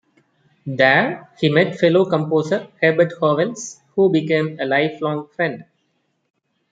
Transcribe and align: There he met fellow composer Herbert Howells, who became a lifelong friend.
There 0.65 1.29
he 1.39 1.49
met 1.49 1.75
fellow 1.77 2.09
composer 2.09 2.65
Herbert 2.81 3.13
Howells, 3.21 3.81
who 3.93 4.09
became 4.09 4.59
a 4.59 4.65
lifelong 4.65 5.27
friend. 5.27 5.63